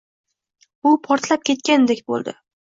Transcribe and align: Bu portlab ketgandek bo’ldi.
Bu 0.87 0.93
portlab 1.09 1.45
ketgandek 1.51 2.03
bo’ldi. 2.09 2.35